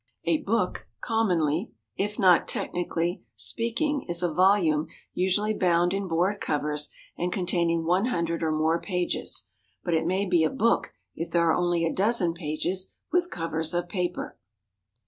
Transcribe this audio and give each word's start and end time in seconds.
A 0.23 0.41
book, 0.41 0.87
commonly, 0.99 1.73
if 1.95 2.17
not 2.17 2.47
technically, 2.47 3.21
speaking, 3.35 4.03
is 4.09 4.23
a 4.23 4.33
volume 4.33 4.87
usually 5.13 5.53
bound 5.53 5.93
in 5.93 6.07
board 6.07 6.41
covers 6.41 6.89
and 7.19 7.31
containing 7.31 7.85
one 7.85 8.05
hundred 8.05 8.41
or 8.41 8.51
more 8.51 8.81
pages, 8.81 9.43
but 9.83 9.93
it 9.93 10.07
may 10.07 10.25
be 10.25 10.43
a 10.43 10.49
book 10.49 10.91
if 11.15 11.29
there 11.29 11.47
are 11.51 11.53
only 11.53 11.85
a 11.85 11.93
dozen 11.93 12.33
pages 12.33 12.95
with 13.11 13.29
covers 13.29 13.75
of 13.75 13.89
paper. 13.89 14.39